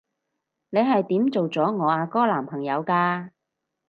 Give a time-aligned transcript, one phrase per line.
[0.71, 3.29] 你係點做咗我阿哥男朋友㗎？